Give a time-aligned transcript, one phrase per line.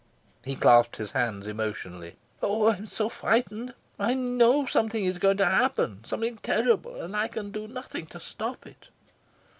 [0.43, 2.15] He clasped his hands emotionally.
[2.41, 3.75] "Oh, I'm so frightened.
[3.99, 8.19] I know something is going to happen, something terrible, and I can do nothing to
[8.19, 8.87] stop it."